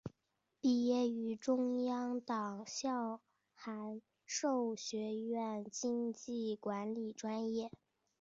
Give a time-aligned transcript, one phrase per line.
[0.59, 3.21] 毕业于中央党校
[3.53, 7.69] 函授学院经济管理专业。